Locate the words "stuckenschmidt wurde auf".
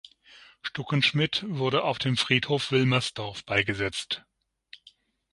0.63-1.99